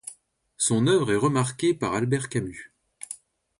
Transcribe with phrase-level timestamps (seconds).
[0.57, 2.71] Son œuvre est remarquée par Albert Camus.